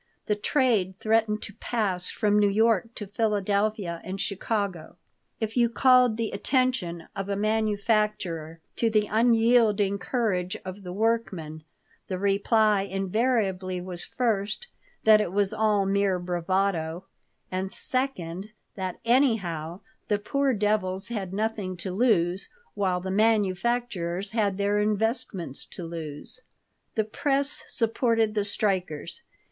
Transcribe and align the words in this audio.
The 0.25 0.35
trade 0.35 0.99
threatened 0.99 1.43
to 1.43 1.53
pass 1.53 2.09
from 2.09 2.39
New 2.39 2.49
York 2.49 2.95
to 2.95 3.05
Philadelphia 3.05 4.01
and 4.03 4.19
Chicago. 4.19 4.95
If 5.39 5.55
you 5.55 5.69
called 5.69 6.17
the 6.17 6.31
attention 6.31 7.07
of 7.15 7.29
a 7.29 7.35
manufacturer 7.35 8.61
to 8.77 8.89
the 8.89 9.05
unyielding 9.05 9.99
courage 9.99 10.57
of 10.65 10.81
the 10.81 10.91
workmen, 10.91 11.63
the 12.07 12.17
reply 12.17 12.81
invariably 12.81 13.79
was, 13.79 14.03
first, 14.03 14.65
that 15.03 15.21
it 15.21 15.31
was 15.31 15.53
all 15.53 15.85
mere 15.85 16.17
bravado; 16.17 17.05
and, 17.51 17.71
second, 17.71 18.49
that, 18.73 18.97
anyhow, 19.05 19.81
the 20.07 20.17
poor 20.17 20.51
devils 20.51 21.09
had 21.09 21.31
nothing 21.31 21.77
to 21.77 21.91
lose, 21.93 22.49
while 22.73 23.01
the 23.01 23.11
manufacturers 23.11 24.31
had 24.31 24.57
their 24.57 24.79
investments 24.79 25.63
to 25.67 25.83
lose 25.85 26.41
The 26.95 27.03
press 27.03 27.63
supported 27.67 28.33
the 28.33 28.43
strikers. 28.45 29.21